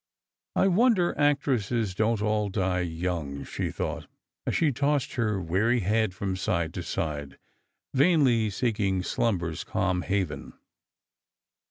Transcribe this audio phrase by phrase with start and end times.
[0.55, 4.07] "I wonder actresses don't all die young," she thought,
[4.47, 7.37] as she tossed her weary head from side to side,
[7.93, 10.53] vainly seeking slumber's calm haven.